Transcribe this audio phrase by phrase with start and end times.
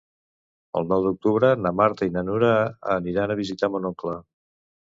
[0.79, 2.51] El nou d'octubre na Marta i na Nura
[2.97, 4.19] aniran a visitar mon oncle.